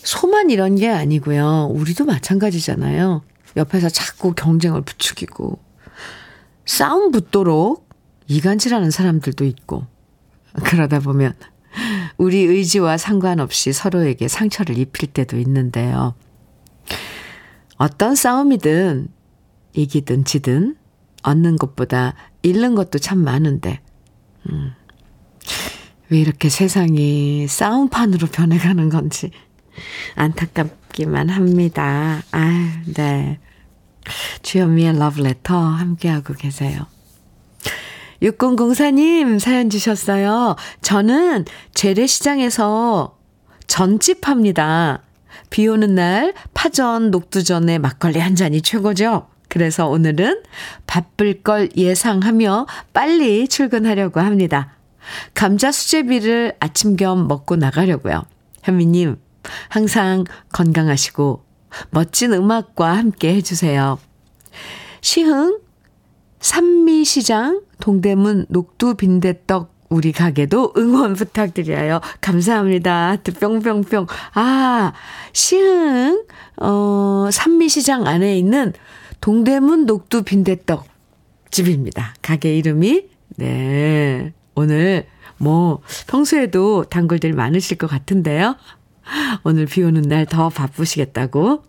[0.01, 1.69] 소만 이런 게 아니고요.
[1.71, 3.21] 우리도 마찬가지잖아요.
[3.55, 5.59] 옆에서 자꾸 경쟁을 부추기고
[6.65, 7.87] 싸움 붙도록
[8.27, 9.85] 이간질하는 사람들도 있고
[10.63, 11.33] 그러다 보면
[12.17, 16.15] 우리 의지와 상관없이 서로에게 상처를 입힐 때도 있는데요.
[17.77, 19.09] 어떤 싸움이든
[19.73, 20.75] 이기든 지든
[21.23, 22.13] 얻는 것보다
[22.43, 23.81] 잃는 것도 참 많은데,
[24.49, 24.71] 음,
[26.09, 29.31] 왜 이렇게 세상이 싸움판으로 변해가는 건지
[30.15, 32.21] 안타깝기만 합니다.
[32.31, 33.39] 아, 네.
[34.41, 36.85] 주현미의 러브레터 함께하고 계세요.
[38.21, 40.55] 6004님 사연 주셨어요.
[40.81, 43.17] 저는 재래시장에서
[43.67, 45.01] 전집 합니다.
[45.49, 49.27] 비 오는 날 파전, 녹두전에 막걸리 한 잔이 최고죠.
[49.49, 50.43] 그래서 오늘은
[50.87, 54.71] 바쁠 걸 예상하며 빨리 출근하려고 합니다.
[55.33, 58.23] 감자 수제비를 아침 겸 먹고 나가려고요.
[58.63, 59.17] 현미님,
[59.69, 61.44] 항상 건강하시고
[61.91, 63.99] 멋진 음악과 함께 해주세요.
[65.01, 65.59] 시흥
[66.39, 72.01] 산미시장 동대문 녹두 빈대떡 우리 가게도 응원 부탁드려요.
[72.21, 73.17] 감사합니다.
[73.39, 74.07] 뿅뿅뿅.
[74.33, 74.93] 아,
[75.31, 76.25] 시흥,
[76.57, 78.73] 어, 산미시장 안에 있는
[79.21, 80.85] 동대문 녹두 빈대떡
[81.51, 82.13] 집입니다.
[82.21, 83.05] 가게 이름이
[83.37, 84.33] 네.
[84.55, 85.05] 오늘
[85.37, 88.55] 뭐 평소에도 단골들 많으실 것 같은데요.
[89.43, 91.63] 오늘 비 오는 날 더 바쁘시겠다고.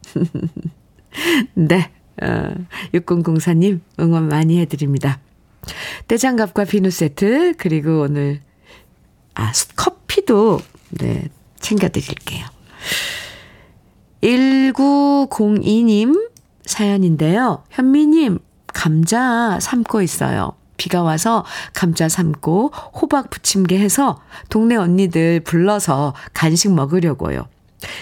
[1.54, 1.90] 네.
[2.22, 2.54] 어,
[2.94, 5.20] 6004님 응원 많이 해드립니다.
[6.08, 8.40] 떼장갑과 비누 세트 그리고 오늘
[9.34, 11.28] 아 커피도 네
[11.60, 12.46] 챙겨드릴게요.
[14.22, 16.30] 1902님
[16.64, 17.64] 사연인데요.
[17.70, 20.52] 현미님 감자 삶고 있어요.
[20.76, 27.46] 비가 와서 감자 삶고 호박 부침개 해서 동네 언니들 불러서 간식 먹으려고요.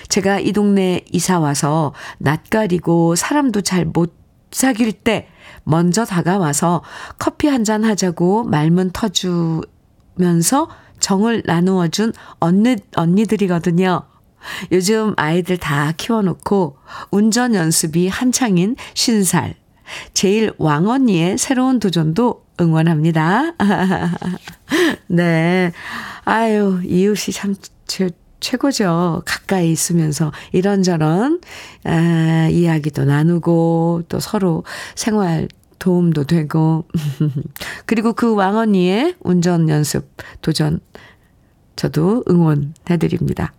[0.09, 4.15] 제가 이 동네 이사 와서 낯가리고 사람도 잘 못
[4.53, 5.27] 사귈 때
[5.65, 6.83] 먼저 다가와서
[7.19, 10.69] 커피 한 잔 하자고 말문 터주면서
[11.01, 14.03] 정을 나누어 준 언니, 언니들이거든요.
[14.73, 16.77] 요즘 아이들 다 키워놓고
[17.11, 19.57] 운전 연습이 한창인 신살.
[20.15, 23.55] 제일 왕언니의 새로운 도전도 응원합니다.
[25.09, 25.73] 네.
[26.25, 27.55] 아유, 이웃이 참
[27.87, 29.23] 최, 최고죠.
[29.25, 31.41] 가까이 있으면서 이런저런,
[31.85, 34.65] 아, 이야기도 나누고 또 서로
[34.95, 36.87] 생활 도움도 되고.
[37.87, 40.09] 그리고 그 왕언니의 운전 연습
[40.41, 40.81] 도전
[41.77, 43.53] 저도 응원해 드립니다.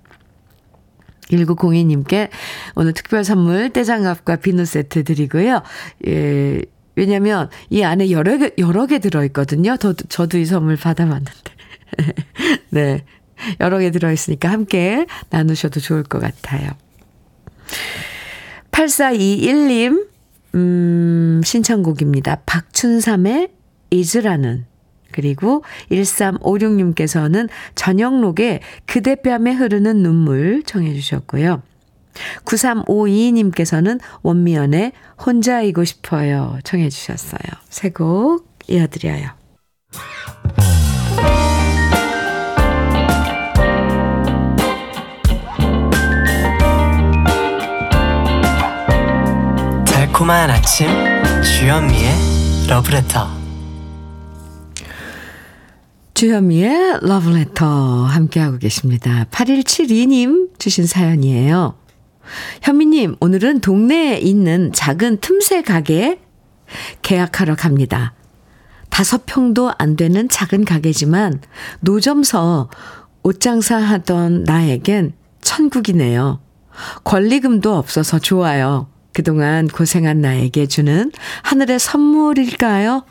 [1.29, 2.29] 1902님께
[2.75, 5.61] 오늘 특별 선물 떼장갑과 비누 세트 드리고요.
[6.07, 6.61] 예,
[6.95, 9.77] 왜냐면 이 안에 여러 개, 여러 개 들어있거든요.
[9.77, 11.31] 저, 저도 이 선물 받아봤는데.
[12.69, 13.03] 네.
[13.59, 16.71] 여러 개 들어있으니까 함께 나누셔도 좋을 것 같아요.
[18.71, 20.07] 8421님,
[20.55, 22.41] 음, 신청곡입니다.
[22.45, 23.49] 박춘삼의
[23.91, 24.65] 잊으라는.
[25.11, 31.61] 그리고 1356님께서는 저녁록에 그대 뺨에 흐르는 눈물 청해 주셨고요.
[32.45, 34.91] 9352님께서는 원미연의
[35.25, 37.39] 혼자이고 싶어요 청해 주셨어요.
[37.69, 39.29] 새곡 이어드려요.
[49.85, 50.87] 달콤한 아침
[51.43, 52.09] 주현미의
[52.69, 53.27] 러브레터
[56.13, 59.25] 주현미의 러브레터 함께하고 계십니다.
[59.31, 61.75] 8172님 주신 사연이에요.
[62.61, 66.19] 현미님, 오늘은 동네에 있는 작은 틈새 가게에
[67.01, 68.13] 계약하러 갑니다.
[68.89, 71.41] 다섯 평도 안 되는 작은 가게지만
[71.81, 72.69] 노점서
[73.23, 76.39] 옷장사 하던 나에겐 천국이네요.
[77.03, 78.87] 권리금도 없어서 좋아요.
[79.13, 81.11] 그동안 고생한 나에게 주는
[81.43, 83.05] 하늘의 선물일까요?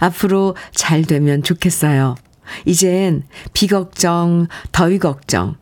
[0.00, 2.14] 앞으로 잘 되면 좋겠어요.
[2.64, 5.56] 이젠 비 걱정, 더위 걱정,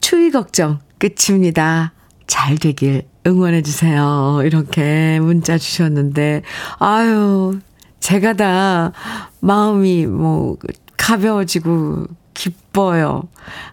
[0.00, 1.92] 추위 걱정 끝입니다.
[2.32, 4.40] 잘 되길 응원해주세요.
[4.46, 6.40] 이렇게 문자 주셨는데,
[6.78, 7.60] 아유,
[8.00, 8.92] 제가 다
[9.40, 10.56] 마음이 뭐
[10.96, 13.24] 가벼워지고 기뻐요.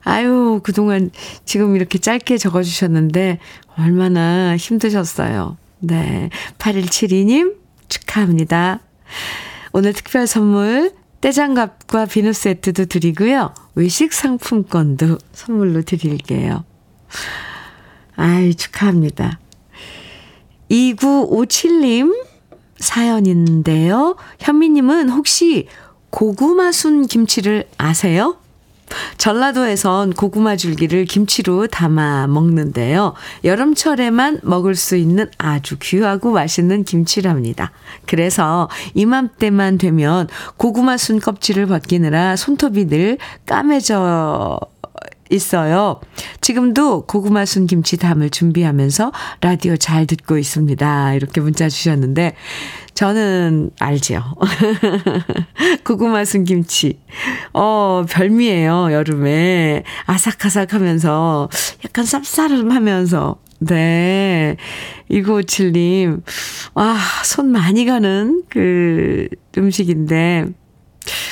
[0.04, 1.10] 아유, 그동안
[1.46, 3.40] 지금 이렇게 짧게 적어주셨는데,
[3.78, 5.56] 얼마나 힘드셨어요.
[5.80, 6.30] 네.
[6.58, 7.56] 8172님
[7.88, 8.82] 축하합니다.
[9.72, 10.92] 오늘 특별 선물
[11.22, 13.54] 떼장갑과 비누 세트도 드리고요.
[13.76, 16.66] 외식 상품권도 선물로 드릴게요.
[18.20, 19.40] 아이, 축하합니다.
[20.70, 22.14] 2957님
[22.78, 24.18] 사연인데요.
[24.40, 25.68] 현미님은 혹시
[26.10, 28.36] 고구마 순 김치를 아세요?
[29.18, 33.14] 전라도에선 고구마 줄기를 김치로 담아 먹는데요.
[33.46, 37.72] 여름철에만 먹을 수 있는 아주 귀하고 맛있는 김치랍니다.
[38.06, 40.28] 그래서 이맘때만 되면
[40.58, 44.60] 고구마 순 껍질을 벗기느라 손톱이 늘 까매져
[45.30, 46.00] 있어요.
[46.42, 49.12] 지금도 고구마 순 김치 담을 준비하면서
[49.42, 51.14] 라디오 잘 듣고 있습니다.
[51.14, 52.36] 이렇게 문자 주셨는데,
[52.94, 54.22] 저는 알죠.
[55.86, 57.00] 고구마 순 김치.
[57.54, 59.84] 어, 별미예요, 여름에.
[60.06, 61.50] 아삭아삭 하면서,
[61.86, 63.38] 약간 쌉싸름 하면서.
[63.60, 64.56] 네.
[65.12, 66.22] 2957님.
[66.74, 69.28] 와, 손 많이 가는 그
[69.58, 70.46] 음식인데,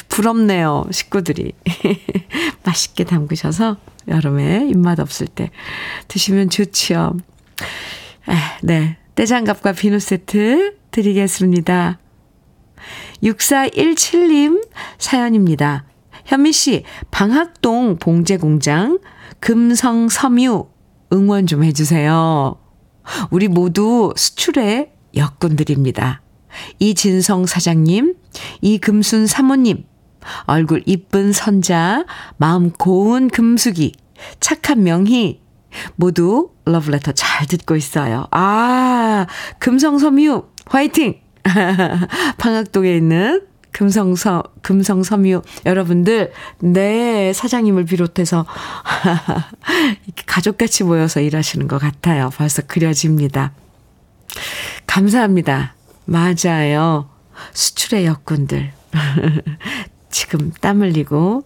[0.07, 1.53] 부럽네요, 식구들이.
[2.63, 5.51] 맛있게 담그셔서 여름에 입맛 없을 때
[6.07, 7.17] 드시면 좋지요.
[8.63, 8.97] 네.
[9.15, 11.99] 떼장갑과 비누 세트 드리겠습니다.
[13.23, 14.67] 6417님
[14.99, 15.85] 사연입니다.
[16.25, 18.99] 현미 씨, 방학동 봉제공장
[19.39, 20.67] 금성 섬유
[21.13, 22.57] 응원 좀 해주세요.
[23.31, 26.21] 우리 모두 수출의 역군들입니다.
[26.79, 28.15] 이진성 사장님,
[28.61, 29.85] 이금순 사모님,
[30.45, 32.05] 얼굴 이쁜 선자,
[32.37, 33.93] 마음 고운 금숙이,
[34.39, 35.41] 착한 명희,
[35.95, 38.27] 모두 러브레터 잘 듣고 있어요.
[38.31, 39.27] 아,
[39.59, 41.19] 금성섬유 화이팅!
[42.37, 48.45] 방학동에 있는 금성서, 금성섬유 여러분들, 네, 사장님을 비롯해서
[50.25, 52.31] 가족같이 모여서 일하시는 것 같아요.
[52.35, 53.53] 벌써 그려집니다.
[54.87, 55.76] 감사합니다.
[56.07, 57.09] 맞아요.
[57.53, 58.71] 수출의 역군들.
[60.09, 61.43] 지금 땀 흘리고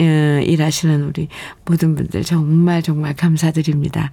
[0.00, 1.28] 예, 일하시는 우리
[1.64, 4.12] 모든 분들 정말 정말 감사드립니다.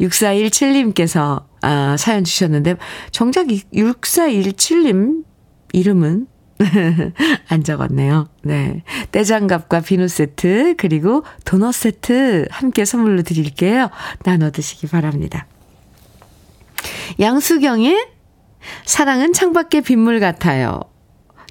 [0.00, 2.76] 6417님께서 아, 사연 주셨는데
[3.12, 5.24] 정작 6417님
[5.72, 6.26] 이름은
[7.48, 8.28] 안 적었네요.
[8.42, 8.82] 네.
[9.12, 13.88] 떼장갑과 비누 세트, 그리고 도넛 세트 함께 선물로 드릴게요.
[14.24, 15.46] 나눠 드시기 바랍니다.
[17.18, 18.19] 양수경의
[18.84, 20.80] 사랑은 창밖의 빗물 같아요.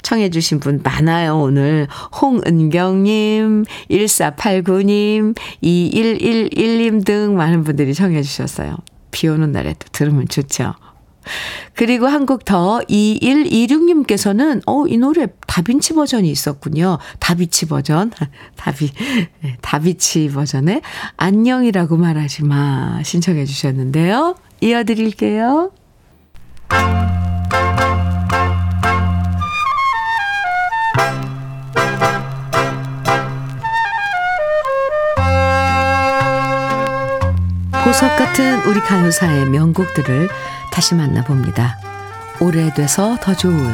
[0.01, 1.87] 청해주신 분 많아요, 오늘.
[2.21, 8.77] 홍은경님, 1489님, 2111님 등 많은 분들이 청해주셨어요.
[9.11, 10.73] 비 오는 날에 또 들으면 좋죠.
[11.75, 16.97] 그리고 한 곡 더 2126님께서는 어, 이 노래 다빈치 버전이 있었군요.
[17.19, 18.11] 다비치 버전.
[18.55, 18.89] 다비
[19.41, 20.81] 네, 다비치 버전의
[21.17, 24.35] 안녕이라고 말하지 마 신청해 주셨는데요.
[24.61, 25.71] 이어 드릴게요.
[37.89, 40.29] 보석 같은 우리 가요사의 명곡들을
[40.71, 41.77] 다시 만나봅니다.
[42.39, 43.73] 오래돼서 더 좋은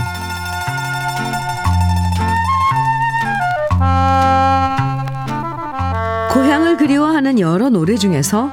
[6.34, 8.50] 고향을 그리워하는 여러 노래 중에서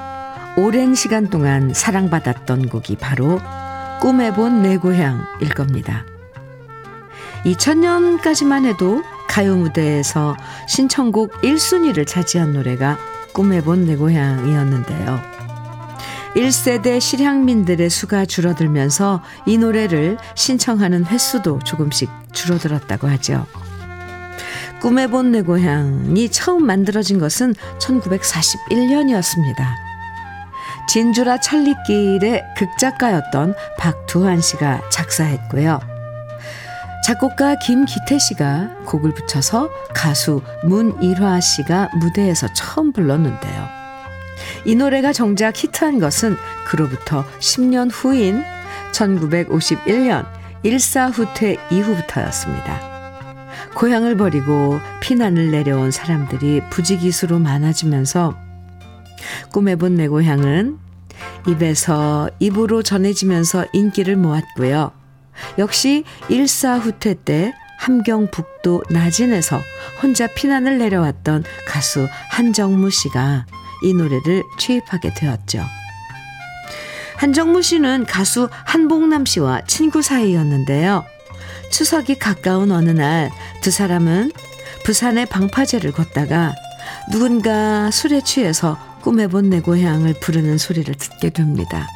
[0.56, 3.40] 오랜 시간 동안 사랑받았던 곡이 바로
[4.02, 6.04] 꿈에본 내 고향일 겁니다.
[7.44, 10.36] 2000년까지만 해도 가요 무대에서
[10.66, 12.98] 신청곡 1순위를 차지한 노래가
[13.32, 15.20] 꿈에본 내 고향이었는데요.
[16.34, 23.46] 1세대 실향민들의 수가 줄어들면서 이 노래를 신청하는 횟수도 조금씩 줄어들었다고 하죠.
[24.80, 29.91] 꿈에 본내 고향이 처음 만들어진 것은 1941년이었습니다.
[30.88, 35.80] 진주라 찰리길의 극작가였던 박두한 씨가 작사했고요.
[37.04, 43.68] 작곡가 김기태 씨가 곡을 붙여서 가수 문일화 씨가 무대에서 처음 불렀는데요.
[44.64, 48.44] 이 노래가 정작 히트한 것은 그로부터 10년 후인
[48.92, 50.26] 1951년
[50.62, 52.92] 일사후퇴 이후부터였습니다.
[53.74, 58.36] 고향을 버리고 피난을 내려온 사람들이 부지기수로 많아지면서
[59.52, 60.78] 꿈에 본 내 고향은
[61.46, 64.92] 입에서 입으로 전해지면서 인기를 모았고요.
[65.58, 69.60] 역시 일사후퇴 때 함경북도 나진에서
[70.02, 73.46] 혼자 피난을 내려왔던 가수 한정무 씨가
[73.84, 75.64] 이 노래를 취입하게 되었죠.
[77.16, 81.04] 한정무 씨는 가수 한복남 씨와 친구 사이였는데요.
[81.70, 83.30] 추석이 가까운 어느 날
[83.62, 84.32] 두 사람은
[84.84, 86.52] 부산의 방파제를 걷다가
[87.12, 91.86] 누군가 술에 취해서 꿈에 본내 고향을 부르는 소리를 듣게 됩니다.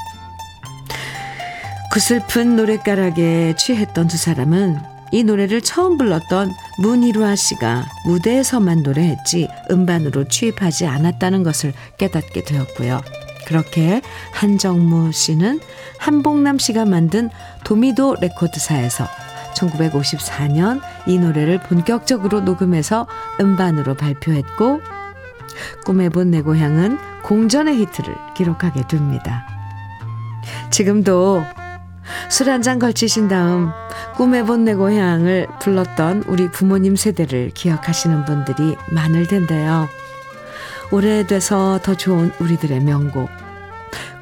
[1.93, 4.77] 그 슬픈 노랫가락에 취했던 두 사람은
[5.13, 13.01] 이 노래를 처음 불렀던 문희루아 씨가 무대에서만 노래했지 음반으로 취입하지 않았다는 것을 깨닫게 되었고요.
[13.47, 14.03] 그렇게
[14.33, 15.61] 한정무 씨는
[15.99, 17.31] 한복남 씨가 만든
[17.65, 19.07] 도미도 레코드사에서
[19.55, 23.07] 1954년 이 노래를 본격적으로 녹음해서
[23.41, 24.81] 음반으로 발표했고
[25.85, 29.47] 꿈에 본 내 고향은 공전의 히트를 기록하게 됩니다.
[30.71, 31.43] 지금도
[32.29, 33.71] 술 한 잔 걸치신 다음
[34.17, 39.89] 꿈에 본 내 고향을 불렀던 우리 부모님 세대를 기억하시는 분들이 많을 텐데요.
[40.93, 43.29] 오래돼서 더 좋은 우리들의 명곡.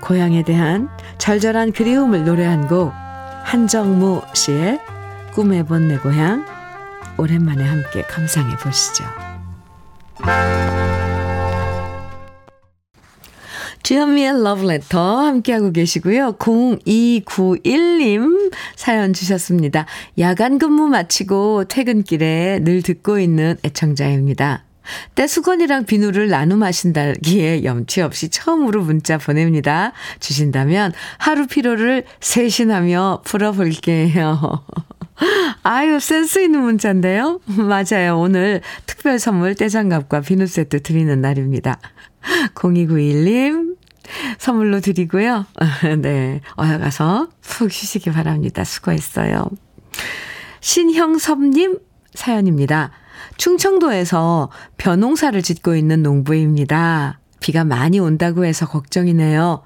[0.00, 2.92] 고향에 대한 절절한 그리움을 노래한 곡.
[3.44, 4.80] 한정무 씨의
[5.34, 6.44] 꿈에 본 내 고향.
[7.18, 9.04] 오랜만에 함께 감상해 보시죠.
[13.84, 16.36] 주현미의 러브레터 함께하고 계시고요.
[16.38, 19.84] 0291님 사연 주셨습니다.
[20.18, 24.64] 야간 근무 마치고 퇴근길에 늘 듣고 있는 애청자입니다.
[25.14, 29.92] 때 수건이랑 비누를 나눠 마신다기에 염치 없이 처음으로 문자 보냅니다.
[30.18, 34.64] 주신다면 하루 피로를 세신하며 풀어볼게요.
[35.62, 37.40] 아유, 센스 있는 문자인데요?
[37.68, 38.18] 맞아요.
[38.18, 41.78] 오늘 특별 선물 떼장갑과 비누 세트 드리는 날입니다.
[42.54, 43.76] 0291님,
[44.38, 45.46] 선물로 드리고요.
[46.00, 46.40] 네.
[46.58, 48.64] 어여 가서 푹 쉬시기 바랍니다.
[48.64, 49.48] 수고했어요.
[50.60, 51.78] 신형섭님
[52.14, 52.90] 사연입니다.
[53.36, 57.18] 충청도에서 벼농사를 짓고 있는 농부입니다.
[57.40, 59.62] 비가 많이 온다고 해서 걱정이네요.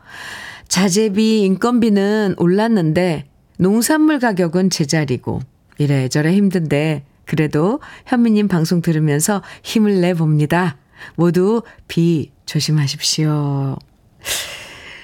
[0.68, 3.26] 자재비, 인건비는 올랐는데
[3.58, 5.40] 농산물 가격은 제자리고
[5.78, 10.76] 이래저래 힘든데 그래도 현미님 방송 들으면서 힘을 내봅니다.
[11.16, 13.76] 모두 비 조심하십시오.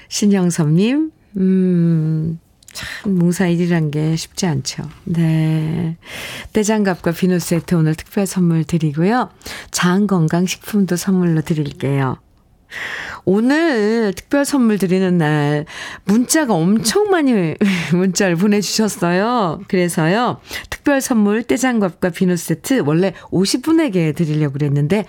[0.09, 2.39] 신영섭님, 음,
[2.71, 4.83] 참, 농사일이란 게 쉽지 않죠.
[5.05, 5.97] 네.
[6.53, 9.29] 떼장갑과 비누 세트 오늘 특별 선물 드리고요.
[9.71, 12.17] 장 건강식품도 선물로 드릴게요.
[13.23, 15.65] 오늘 특별 선물 드리는 날
[16.03, 17.55] 문자가 엄청 많이
[17.93, 19.61] 문자를 보내주셨어요.
[19.67, 20.39] 그래서요.
[20.69, 25.05] 특별 선물 떼장갑과 비누 세트 원래 50분에게 드리려고 그랬는데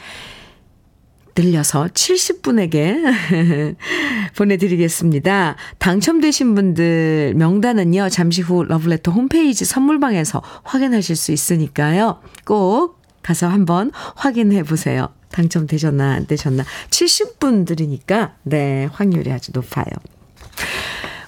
[1.36, 3.76] 늘려서 70분에게
[4.36, 5.56] 보내드리겠습니다.
[5.78, 12.20] 당첨되신 분들 명단은요, 잠시 후 러브레터 홈페이지 선물방에서 확인하실 수 있으니까요.
[12.44, 15.08] 꼭 가서 한번 확인해 보세요.
[15.30, 16.64] 당첨되셨나, 안 되셨나.
[16.90, 19.84] 70분들이니까, 네, 확률이 아주 높아요.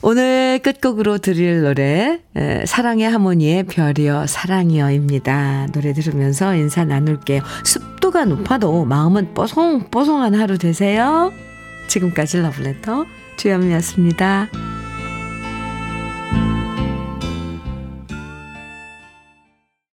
[0.01, 2.21] 오늘 끝곡으로 드릴 노래
[2.65, 5.69] 사랑의 하모니의 별이여 사랑이여입니다.
[5.73, 7.43] 노래 들으면서 인사 나눌게요.
[7.65, 11.33] 습도가 높아도 마음은 뽀송뽀송한 하루 되세요.
[11.89, 14.49] 지금까지 러브레터 주현미였습니다.